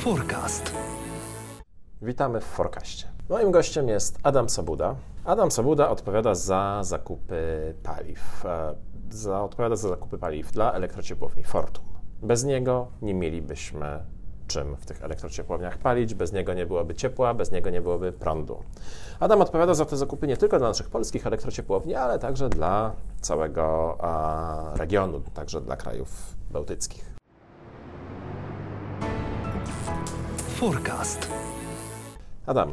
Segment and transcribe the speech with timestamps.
[0.00, 0.72] Forecast.
[2.02, 3.06] Witamy w Forecaście.
[3.28, 4.94] Moim gościem jest Adam Sabuda.
[5.24, 8.44] Adam Sabuda odpowiada za zakupy paliw.
[8.46, 8.74] e,
[9.10, 11.84] Za, odpowiada za zakupy paliw dla elektrociepłowni Fortum.
[12.22, 14.00] Bez niego nie mielibyśmy
[14.46, 18.62] czym w tych elektrociepłowniach palić, bez niego nie byłoby ciepła, bez niego nie byłoby prądu.
[19.20, 23.96] Adam odpowiada za te zakupy nie tylko dla naszych polskich elektrociepłowni, ale także dla całego
[24.00, 27.19] a, regionu, także dla krajów bałtyckich.
[30.36, 31.28] Forecast.
[32.46, 32.72] Adam,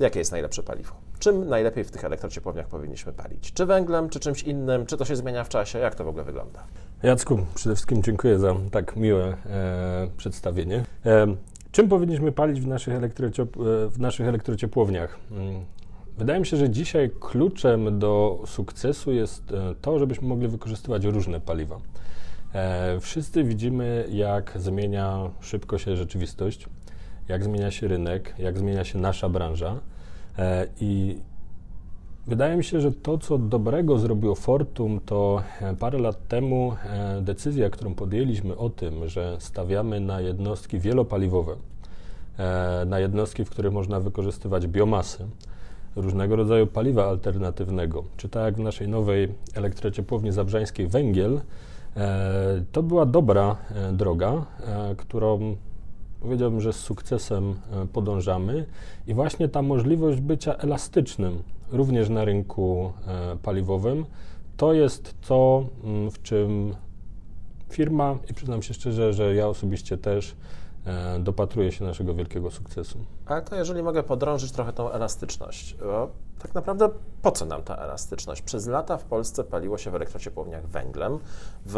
[0.00, 0.94] jakie jest najlepsze paliwo?
[1.18, 3.52] Czym najlepiej w tych elektrociepłowniach powinniśmy palić?
[3.52, 4.86] Czy węglem, czy czymś innym?
[4.86, 5.78] Czy to się zmienia w czasie?
[5.78, 6.64] Jak to w ogóle wygląda?
[7.02, 10.84] Jacku, przede wszystkim dziękuję za tak miłe e, przedstawienie.
[11.06, 11.26] E,
[11.72, 15.18] czym powinniśmy palić w naszych, elektrociep- e, w naszych elektrociepłowniach?
[15.30, 15.64] Mm,
[16.18, 21.40] Wydaje mi się, że dzisiaj kluczem do sukcesu jest e, to, żebyśmy mogli wykorzystywać różne
[21.40, 21.78] paliwa.
[22.54, 26.66] E, wszyscy widzimy, jak zmienia szybko się rzeczywistość,
[27.28, 29.80] jak zmienia się rynek, jak zmienia się nasza branża.
[30.38, 31.18] E, I
[32.26, 36.76] Wydaje mi się, że to, co dobrego zrobiło Fortum, to e, parę lat temu
[37.20, 41.56] decyzja, którą podjęliśmy o tym, że stawiamy na jednostki wielopaliwowe,
[42.86, 45.26] na jednostki, w których można wykorzystywać biomasy,
[45.96, 51.40] różnego rodzaju paliwa alternatywnego, czy tak jak w naszej nowej elektrociepłowni zabrzańskiej węgiel,
[52.72, 55.56] to była dobra e, droga, e, którą
[56.20, 58.66] powiedziałbym, że z sukcesem e, podążamy.
[59.06, 64.04] I właśnie ta możliwość bycia elastycznym również na rynku e, paliwowym
[64.56, 66.74] to jest to, mm, w czym
[67.68, 70.36] firma i przyznam się szczerze, że ja osobiście też
[70.90, 72.98] e, dopatruję się naszego wielkiego sukcesu.
[73.26, 75.74] Ale to jeżeli mogę podrążyć trochę tą elastyczność.
[75.74, 76.10] Bo
[76.42, 76.88] tak naprawdę
[77.22, 78.42] po co nam ta elastyczność?
[78.42, 81.18] Przez lata w Polsce paliło się w elektrociepłowniach węglem.
[81.66, 81.76] W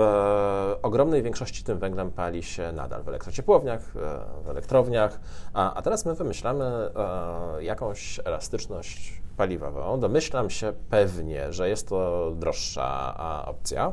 [0.82, 5.20] ogromnej większości tym węglem pali się nadal w elektrociepłowniach, e, w elektrowniach,
[5.52, 10.00] a, a teraz my wymyślamy e, jakąś elastyczność paliwową.
[10.00, 13.14] Domyślam się pewnie, że jest to droższa
[13.46, 13.92] opcja.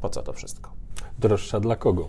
[0.00, 0.70] Po co to wszystko?
[1.18, 2.08] Droższa dla kogo?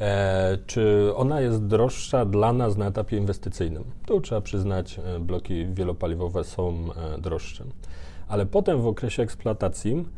[0.00, 3.84] E, czy ona jest droższa dla nas na etapie inwestycyjnym?
[4.06, 6.74] Tu trzeba przyznać, e, bloki wielopaliwowe są
[7.14, 7.64] e, droższe.
[8.28, 10.08] Ale potem w okresie eksploatacji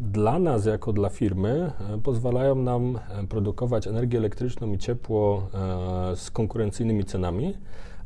[0.00, 2.98] dla nas, jako dla firmy, pozwalają nam
[3.28, 5.48] produkować energię elektryczną i ciepło
[6.14, 7.54] z konkurencyjnymi cenami,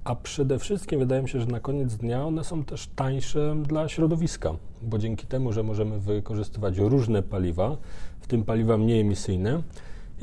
[0.04, 3.88] a przede wszystkim wydaje mi się, że na koniec dnia one są też tańsze dla
[3.88, 7.76] środowiska, bo dzięki temu, że możemy wykorzystywać różne paliwa,
[8.20, 9.62] w tym paliwa mniej emisyjne,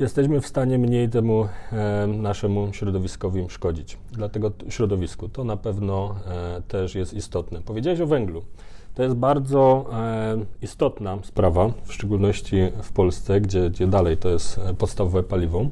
[0.02, 3.98] jesteśmy w stanie mniej temu e, naszemu środowiskowi szkodzić.
[4.12, 7.60] Dlatego środowisku to na pewno e, też jest istotne.
[7.62, 8.42] Powiedziałeś o węglu.
[8.94, 14.58] To jest bardzo e, istotna sprawa, w szczególności w Polsce, gdzie, gdzie dalej to jest
[14.58, 15.66] e, podstawowe paliwo.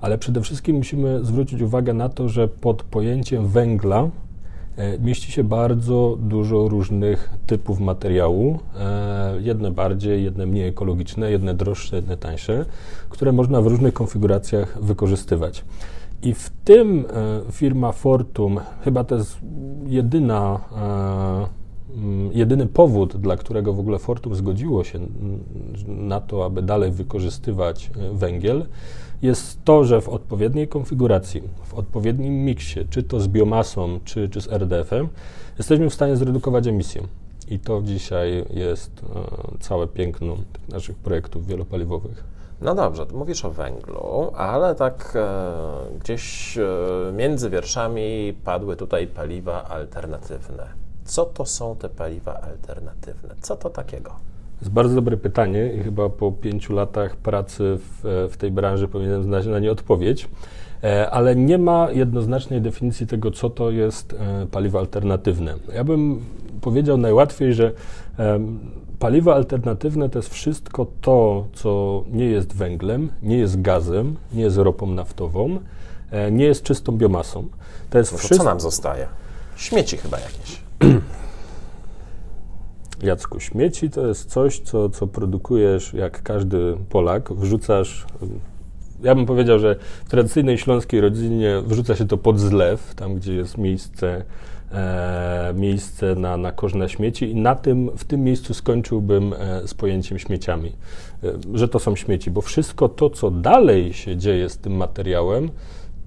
[0.00, 4.08] Ale przede wszystkim musimy zwrócić uwagę na to, że pod pojęciem węgla
[5.00, 8.58] mieści się bardzo dużo różnych typów materiału.
[8.78, 12.66] E, jedne bardziej, jedne mniej ekologiczne, jedne droższe, jedne tańsze,
[13.08, 15.64] które można w różnych konfiguracjach wykorzystywać.
[16.22, 17.04] I w tym
[17.48, 19.38] e, firma Fortum, chyba to jest
[19.86, 21.59] jedyna, e,
[22.32, 25.40] jedyny powód, dla którego w ogóle Fortum zgodziło się mm,
[26.08, 28.66] na to, aby dalej wykorzystywać e, węgiel,
[29.22, 34.40] jest to, że w odpowiedniej konfiguracji, w odpowiednim miksie, czy to z biomasą, czy, czy
[34.40, 35.08] z RDF-em,
[35.58, 37.02] jesteśmy w stanie zredukować emisję.
[37.48, 40.36] I to dzisiaj jest e, całe piękno
[40.68, 42.24] naszych projektów wielopaliwowych.
[42.60, 46.62] No dobrze, mówisz o węglu, ale tak e, gdzieś e,
[47.12, 50.89] między wierszami padły tutaj paliwa alternatywne.
[51.04, 53.34] Co to są te paliwa alternatywne?
[53.40, 54.10] Co to takiego?
[54.10, 58.88] To jest bardzo dobre pytanie i chyba po pięciu latach pracy w, w tej branży
[58.88, 60.28] powinienem znać na nie odpowiedź,
[60.84, 65.54] e, ale nie ma jednoznacznej definicji tego, co to jest e, paliwo alternatywne.
[65.74, 66.24] Ja bym
[66.60, 67.72] powiedział najłatwiej, że
[68.18, 68.58] em,
[68.98, 74.56] paliwa alternatywne to jest wszystko to, co nie jest węglem, nie jest gazem, nie jest
[74.56, 75.58] ropą naftową,
[76.10, 77.48] e, nie jest czystą biomasą.
[77.90, 78.44] To jest No to co wszystko.
[78.44, 79.06] nam zostaje?
[79.56, 80.60] Śmieci chyba jakieś.
[83.02, 88.06] Jacku, śmieci to jest coś, co, co produkujesz jak każdy Polak, wrzucasz.
[89.02, 93.34] Ja bym powiedział, że w tradycyjnej śląskiej rodzinie wrzuca się to pod zlew, tam gdzie
[93.34, 94.24] jest miejsce,
[94.72, 99.68] e, miejsce na, na kosz na śmieci, i na tym, w tym miejscu skończyłbym e,
[99.68, 100.72] z pojęciem śmieciami,
[101.24, 105.50] e, że to są śmieci, bo wszystko to, co dalej się dzieje z tym materiałem,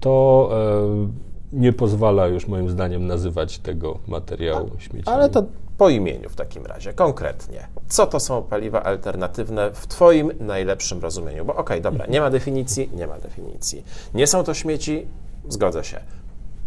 [0.00, 5.16] to e, nie pozwala już moim zdaniem nazywać tego materiału śmieciami.
[5.16, 5.44] Ale to
[5.78, 7.68] po imieniu w takim razie, konkretnie.
[7.88, 11.44] Co to są paliwa alternatywne w Twoim najlepszym rozumieniu?
[11.44, 13.84] Bo okej, okay, dobra, nie ma definicji, nie ma definicji.
[14.14, 15.06] Nie są to śmieci,
[15.48, 16.00] zgodzę się.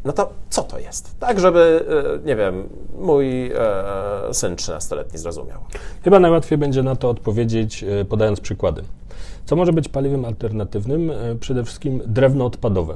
[0.06, 1.19] No to co to jest?
[1.19, 1.86] Tak, żeby,
[2.24, 2.69] e, nie wiem,
[3.00, 3.54] mój e,
[4.31, 5.60] syn 13-letni zrozumiał.
[6.04, 8.83] Chyba najłatwiej będzie na to odpowiedzieć, e, podając przykłady.
[9.45, 11.12] Co może być paliwem alternatywnym?
[11.40, 12.95] Przede wszystkim drewno odpadowe.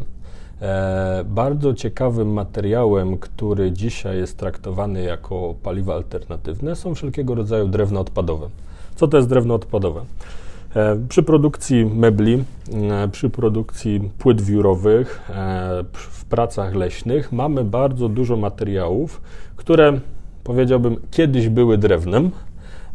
[1.25, 8.49] Bardzo ciekawym materiałem, który dzisiaj jest traktowany jako paliwa alternatywne, są wszelkiego rodzaju drewno odpadowe.
[8.95, 10.01] Co to jest drewno odpadowe?
[10.75, 12.43] E, przy produkcji mebli,
[12.73, 19.21] e, przy produkcji płyt wiórowych, e, w pracach leśnych mamy bardzo dużo materiałów,
[19.55, 19.99] które
[20.43, 22.31] powiedziałbym kiedyś były drewnem,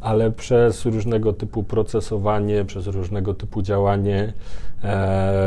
[0.06, 4.32] ale przez różnego typu procesowanie, przez różnego typu działanie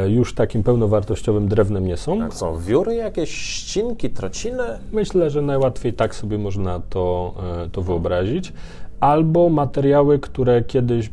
[0.08, 2.20] już takim pełnowartościowym drewnem nie są.
[2.20, 4.64] Tak, są wióry, jakieś ścinki, trociny?
[4.92, 7.34] Myślę, że najłatwiej tak sobie można to,
[7.72, 8.54] to wyobrazić
[9.00, 11.10] albo materiały, które kiedyś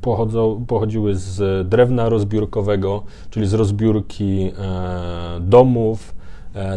[0.00, 6.21] pochodzą, pochodziły z drewna rozbiórkowego, czyli z rozbiórki e, domów, E,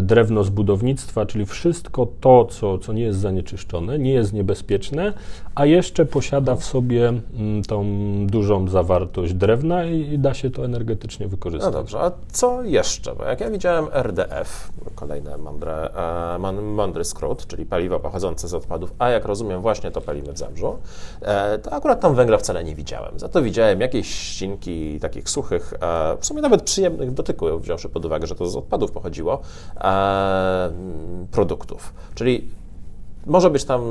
[0.02, 5.14] drewno z budownictwa, czyli wszystko to, co, co nie jest zanieczyszczone, nie jest niebezpieczne,
[5.56, 7.86] a jeszcze posiada w sobie mm, tą
[8.28, 11.74] dużą zawartość drewna i, i da się to energetycznie wykorzystać.
[11.74, 13.16] No dobrze, a co jeszcze?
[13.16, 15.90] Bo jak ja widziałem RDF, kolejny mądre,
[16.36, 20.38] e, mądry skrót, czyli paliwo pochodzące z odpadów, a jak rozumiem właśnie to palimy w
[20.38, 20.78] Zabrzu,
[21.22, 23.20] e, to akurat tam węgla wcale nie widziałem.
[23.20, 25.74] Za to widziałem jakieś ścinki takich suchych,
[26.20, 29.65] w sumie nawet przyjemnych w dotyku, wziąwszy pod uwagę, że to z odpadów pochodziło, e,
[31.32, 31.94] produktów.
[32.16, 32.48] Czyli
[33.26, 33.82] może być tam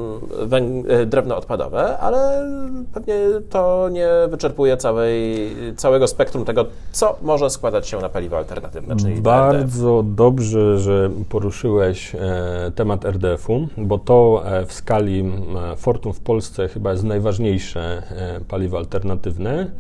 [0.88, 2.50] e, drewno odpadowe, ale
[2.92, 3.14] pewnie
[3.50, 8.96] to nie wyczerpuje całej, całego spektrum tego, co może składać się na paliwo alternatywne.
[8.96, 10.16] Czyli Bardzo RDF.
[10.16, 16.68] dobrze, że poruszyłeś e, temat RDF-u, bo to e, w skali e, Fortum w Polsce
[16.68, 19.70] chyba jest najważniejsze e, paliwo alternatywne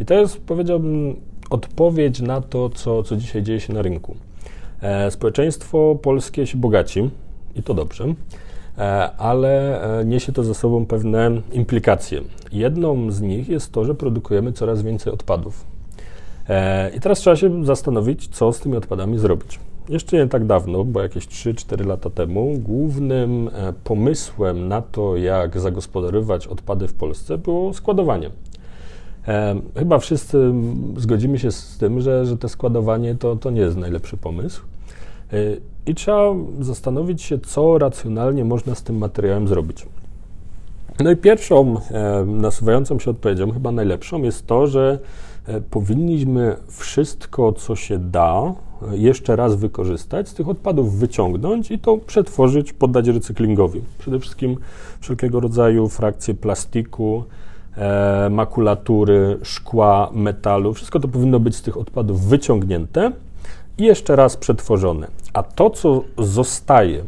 [0.00, 1.16] i to jest, powiedziałbym,
[1.50, 4.16] odpowiedź na to, co, co dzisiaj dzieje się na rynku.
[4.82, 7.10] E, społeczeństwo polskie się bogaci
[7.56, 8.04] i to dobrze,
[8.78, 12.20] e, ale e, niesie to ze sobą pewne implikacje.
[12.52, 15.72] Jedną z nich jest to, że produkujemy coraz więcej odpadów.
[16.96, 19.58] I teraz trzeba się zastanowić, co z tymi odpadami zrobić.
[19.88, 23.50] Jeszcze nie tak dawno, bo jakieś 3-4 lata temu, głównym
[23.84, 28.30] pomysłem na to, jak zagospodarowywać odpady w Polsce, było składowanie.
[29.76, 30.52] Chyba wszyscy
[30.96, 34.62] zgodzimy się z tym, że, że te składowanie to, to nie jest najlepszy pomysł.
[35.32, 35.36] E,
[35.86, 39.86] I trzeba zastanowić się, co racjonalnie można z tym materiałem zrobić.
[41.00, 44.98] No i pierwszą e, nasuwającą się odpowiedzią, chyba najlepszą, jest to, że
[45.46, 48.54] e, powinniśmy wszystko, co się da,
[48.90, 53.80] jeszcze raz wykorzystać, z tych odpadów wyciągnąć i to przetworzyć, poddać recyklingowi.
[53.98, 54.56] Przede wszystkim
[55.00, 57.24] wszelkiego rodzaju frakcje plastiku,
[58.30, 60.74] makulatury, szkła, metalu.
[60.74, 63.12] Wszystko to powinno być z tych odpadów wyciągnięte
[63.78, 65.08] i jeszcze raz przetworzone.
[65.32, 67.04] A to, co zostaje,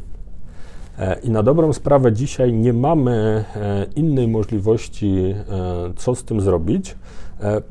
[0.99, 6.41] e, i na dobrą sprawę dzisiaj nie mamy e, innej możliwości, e, co z tym
[6.41, 6.97] zrobić,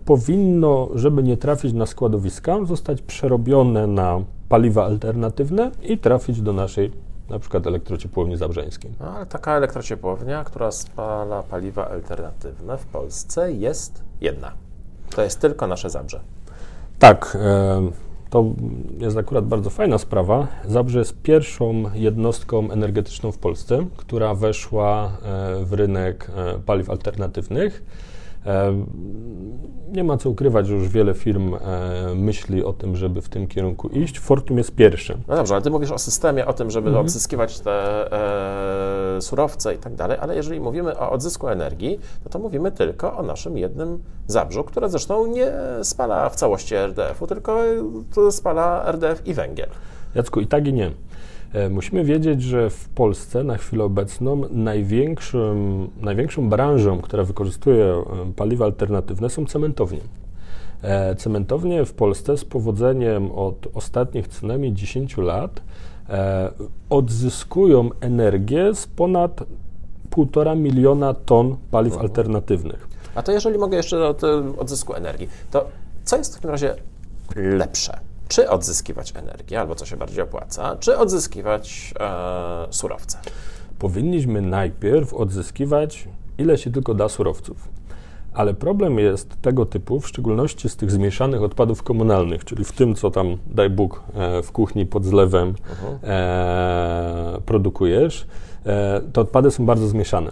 [0.06, 6.92] powinno, żeby nie trafić na składowiska, zostać przerobione na paliwa alternatywne i trafić do naszej
[7.30, 8.92] na przykład elektrociepłowni zabrzeńskiej.
[9.00, 14.52] No, ale taka elektrociepłownia, która spala paliwa alternatywne w Polsce jest jedna.
[15.16, 16.20] To jest tylko nasze Zabrze.
[17.00, 17.38] Tak.
[18.34, 18.46] To
[19.00, 20.48] jest akurat bardzo fajna sprawa.
[20.68, 27.84] Zabrze jest pierwszą jednostką energetyczną w Polsce, która weszła e, w rynek e, paliw alternatywnych.
[29.92, 31.60] Nie ma co ukrywać, że już wiele firm e,
[32.16, 34.20] myśli o tym, żeby w tym kierunku iść.
[34.20, 35.18] Fortum jest pierwszy.
[35.28, 37.06] No dobrze, ale ty mówisz o systemie, o tym, żeby mhm.
[37.06, 38.12] odzyskiwać te
[39.18, 43.18] e, surowce i tak dalej, ale jeżeli mówimy o odzysku energii, no to mówimy tylko
[43.18, 45.52] o naszym jednym zabrzu, które zresztą nie
[45.84, 47.60] spala w całości RDF-u, tylko
[48.32, 49.70] spala RDF i węgiel.
[50.16, 50.92] Jacku, i tak i nie.
[51.54, 58.04] E, musimy wiedzieć, że w Polsce na chwilę obecną największym, największą branżą, która wykorzystuje e,
[58.36, 60.00] paliwa alternatywne są cementownie.
[60.82, 65.62] E, cementownie w Polsce z powodzeniem od ostatnich co najmniej 10 lat
[66.90, 69.44] odzyskują energię z ponad
[70.12, 72.10] 1,5 miliona ton paliw mhm.
[72.10, 72.88] alternatywnych.
[73.16, 75.68] A to jeżeli mogę jeszcze o tym odzysku energii, to
[76.04, 76.76] co jest w takim razie
[77.36, 78.00] lepsze?
[78.34, 83.18] Czy odzyskiwać energię, albo co się bardziej opłaca, czy odzyskiwać e, surowce?
[83.80, 87.70] Powinniśmy najpierw odzyskiwać ile się tylko da surowców.
[88.34, 92.96] Ale problem jest tego typu, w szczególności z tych zmieszanych odpadów komunalnych, czyli w tym,
[92.96, 95.98] co tam, daj Bóg, e, w kuchni pod zlewem uh-huh.
[96.04, 98.28] e, produkujesz,
[98.66, 100.32] e, te odpady są bardzo zmieszane.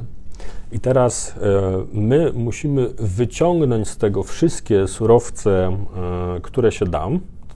[0.72, 1.62] I teraz e,
[1.94, 5.78] my musimy wyciągnąć z tego wszystkie surowce,
[6.38, 7.08] e, które się da.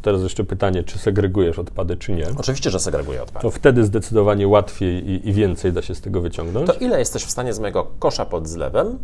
[0.06, 2.26] Teraz jeszcze pytanie, czy segregujesz odpady, czy nie.
[2.38, 3.42] Oczywiście, że segreguję odpady.
[3.44, 6.68] To wtedy zdecydowanie łatwiej i, i więcej da się z tego wyciągnąć.
[6.68, 9.00] To ile jesteś w stanie z mojego kosza pod zlewem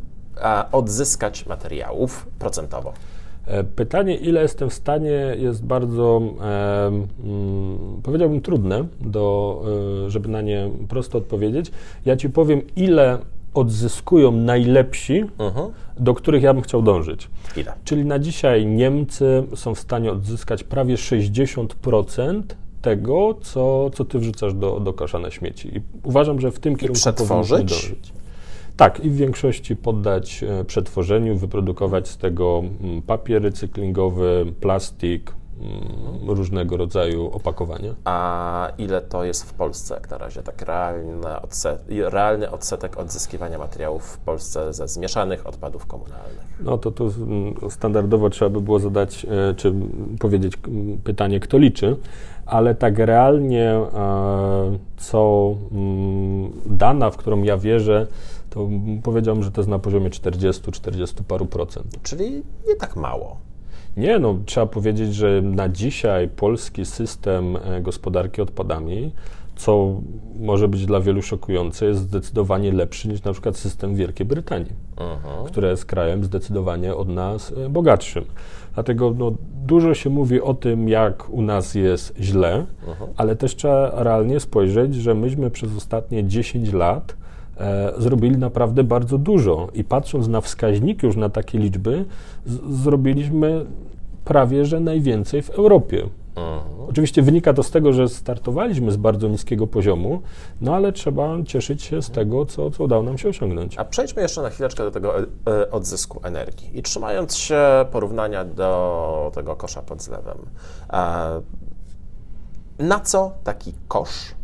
[0.71, 2.93] odzyskać materiałów procentowo?
[3.45, 9.61] E, pytanie, ile jestem w stanie, jest bardzo, e, mm, powiedziałbym, trudne, do,
[10.05, 11.71] e, żeby na nie prosto odpowiedzieć.
[12.05, 13.17] Ja ci powiem, ile
[13.53, 15.69] odzyskują najlepsi, uh-huh.
[15.99, 17.29] do których ja bym chciał dążyć.
[17.57, 17.73] Ile?
[17.83, 22.41] Czyli na dzisiaj Niemcy są w stanie odzyskać prawie 60%
[22.81, 25.77] tego, co, co ty wrzucasz do, do kosza na śmieci.
[25.77, 28.13] I uważam, że w tym kierunku powinniśmy dążyć.
[28.77, 35.33] Tak, i w większości poddać e, przetworzeniu, wyprodukować z tego mm, papier recyklingowy, plastik,
[36.27, 37.95] różnego rodzaju opakowania.
[38.05, 43.57] A ile to jest w Polsce jak na razie, tak realny, odset, realny odsetek odzyskiwania
[43.57, 46.45] materiałów w Polsce ze zmieszanych odpadów komunalnych?
[46.59, 49.73] No to tu mm, standardowo trzeba by było zadać, e, czy
[50.19, 50.53] powiedzieć
[51.03, 51.95] pytanie, kto liczy,
[52.45, 55.51] ale tak realnie e, co
[56.65, 58.07] dana, w którą ja wierzę,
[58.49, 58.69] to
[59.03, 62.01] powiedziałbym, że to jest na poziomie 40-40 paru procent.
[62.03, 63.37] Czyli nie tak mało.
[63.97, 69.11] Nie, no trzeba powiedzieć, że na dzisiaj polski system e, gospodarki odpadami,
[69.55, 70.01] co
[70.39, 75.45] może być dla wielu szokujące, jest zdecydowanie lepszy niż na przykład system Wielkiej Brytanii, uh-huh.
[75.45, 78.25] które jest krajem zdecydowanie od nas e, bogatszym.
[78.73, 79.31] Dlatego no,
[79.65, 83.07] dużo się mówi o tym, jak u nas jest źle, uh-huh.
[83.17, 87.15] ale też trzeba realnie spojrzeć, że myśmy przez ostatnie 10 lat
[87.97, 89.67] zrobili naprawdę bardzo dużo.
[89.73, 92.05] I patrząc na wskaźniki już na takie liczby,
[92.69, 93.65] zrobiliśmy
[94.25, 96.09] prawie że najwięcej w Europie.
[96.35, 96.89] Mhm.
[96.89, 100.21] Oczywiście wynika to z tego, że startowaliśmy z bardzo niskiego poziomu,
[100.61, 103.77] no ale trzeba cieszyć się z tego, co, co udało nam się osiągnąć.
[103.77, 105.25] A przejdźmy jeszcze na chwileczkę do tego e,
[105.71, 106.79] odzysku energii.
[106.79, 107.59] I trzymając się
[107.91, 110.37] porównania do tego kosza pod zlewem,
[110.93, 111.41] e,
[112.79, 114.35] na co taki kosz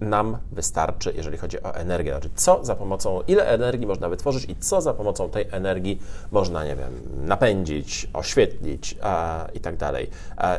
[0.00, 2.10] nam wystarczy, jeżeli chodzi o energię.
[2.10, 6.00] Znaczy, co za pomocą, ile energii można wytworzyć i co za pomocą tej energii
[6.32, 6.90] można, nie wiem,
[7.26, 10.10] napędzić, oświetlić a, i tak dalej.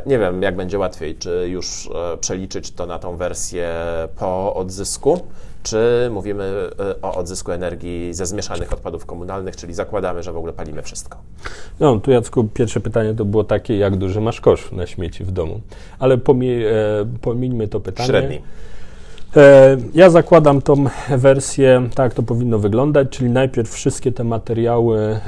[0.05, 3.69] Nie wiem, jak będzie łatwiej, czy już e, przeliczyć to na tą wersję
[4.15, 5.19] po odzysku,
[5.63, 10.53] czy mówimy e, o odzysku energii ze zmieszanych odpadów komunalnych, czyli zakładamy, że w ogóle
[10.53, 11.17] palimy wszystko?
[11.79, 15.31] No, tu Jacku, pierwsze pytanie to było takie, jak duży masz kosz na śmieci w
[15.31, 15.61] domu?
[15.99, 16.73] Ale pomij, e,
[17.21, 18.09] pomijmy to pytanie.
[18.09, 18.41] Średni.
[19.35, 25.19] E, ja zakładam tą wersję, tak to powinno wyglądać, czyli najpierw wszystkie te materiały,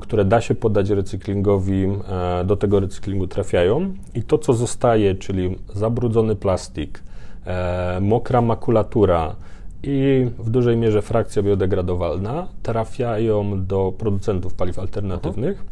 [0.00, 5.58] które da się podać recyklingowi, e, do tego recyklingu trafiają i to, co zostaje, czyli
[5.74, 7.02] zabrudzony plastik,
[7.46, 9.34] e, mokra makulatura
[9.82, 15.64] i w dużej mierze frakcja biodegradowalna, trafiają do producentów paliw alternatywnych.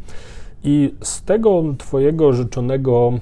[0.66, 3.12] I z tego Twojego życzonego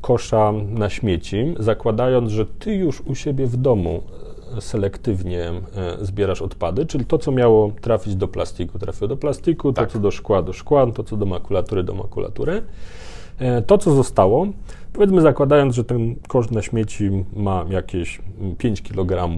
[0.00, 4.02] kosza na śmieci, zakładając, że Ty już u siebie w domu
[4.56, 5.52] e, selektywnie e,
[6.00, 9.86] zbierasz odpady, czyli to, co miało trafić do plastiku, trafiło do plastiku, tak.
[9.86, 12.62] to, co do szkła, do szkła, to, co do makulatury, do makulatury.
[13.38, 14.46] E, to, co zostało,
[14.92, 18.20] powiedzmy zakładając, że ten koszt na śmieci ma jakieś
[18.58, 19.28] 5 kg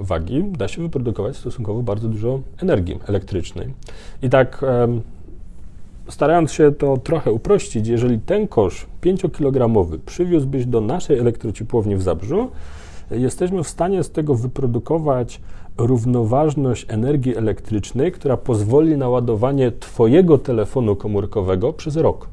[0.00, 3.74] wagi, da się wyprodukować stosunkowo bardzo dużo energii elektrycznej.
[4.22, 4.64] I tak
[6.12, 12.48] starając się to trochę uprościć, jeżeli ten kosz 5-kilogramowy przywiózłbyś do naszej elektrociepłowni w Zabrzu,
[13.10, 15.40] jesteśmy w stanie z tego wyprodukować
[15.78, 22.28] równoważność energii elektrycznej, która pozwoli na ładowanie Twojego telefonu komórkowego przez rok,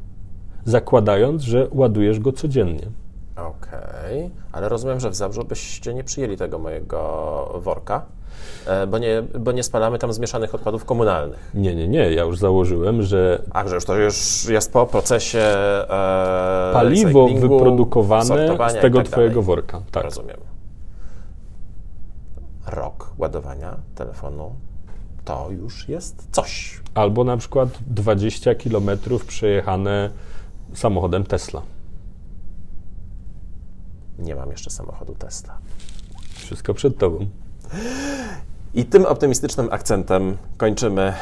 [0.65, 2.87] zakładając, że ładujesz go codziennie.
[3.35, 4.29] Okej, okay.
[4.51, 8.05] ale rozumiem, że w Zabrzu byście nie przyjęli tego mojego worka.
[8.65, 11.51] E, bo nie, bo nie spalamy tam zmieszanych odpadów komunalnych.
[11.53, 12.11] Nie, nie, nie.
[12.11, 13.41] Ja już założyłem, że.
[13.51, 15.39] A, że już to już jest po procesie.
[15.39, 19.45] E, paliwo wyprodukowane z tego tak Twojego dalej.
[19.45, 19.81] worka.
[19.91, 20.03] Tak.
[20.03, 20.37] Rozumiem.
[22.67, 24.55] Rok ładowania telefonu
[25.25, 26.81] to już jest coś.
[26.93, 30.09] Albo na przykład 20 kilometrów przejechane
[30.73, 31.61] samochodem Tesla.
[34.19, 35.57] Nie mam jeszcze samochodu Tesla.
[36.33, 37.27] Wszystko przed Tobą.
[38.73, 41.13] I tym optymistycznym akcentem kończymy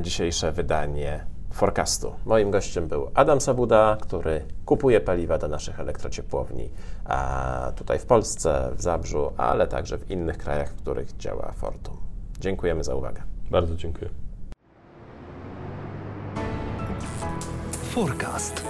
[0.00, 2.14] dzisiejsze wydanie Forecastu.
[2.26, 6.70] Moim gościem był Adam Sabuda, który kupuje paliwa do naszych elektrociepłowni
[7.04, 11.96] a tutaj w Polsce, w Zabrzu, ale także w innych krajach, w których działa Fortum.
[12.40, 13.22] Dziękujemy za uwagę.
[13.50, 14.10] Bardzo dziękuję.
[17.82, 18.64] Forecast.